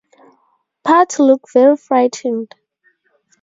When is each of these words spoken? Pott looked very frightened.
Pott 0.83 1.19
looked 1.19 1.53
very 1.53 1.77
frightened. 1.77 2.55